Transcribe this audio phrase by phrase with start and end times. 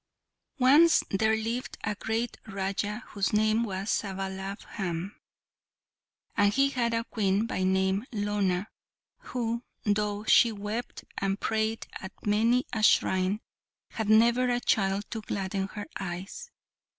[0.57, 5.13] Once there lived a great Raja, whose name was Salabhan,
[6.35, 8.67] and he had a Queen, by name Lona,
[9.19, 13.41] who, though she wept and prayed at many a shrine,
[13.91, 16.49] had never a child to gladden her eyes.